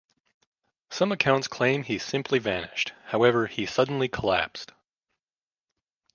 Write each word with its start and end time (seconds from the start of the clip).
Some 0.89 1.11
accounts 1.11 1.47
claim 1.47 1.81
that 1.81 1.87
he 1.87 1.99
simply 1.99 2.39
vanished, 2.39 2.91
however 3.09 3.45
he 3.45 3.67
suddenly 3.67 4.07
collapsed. 4.07 4.71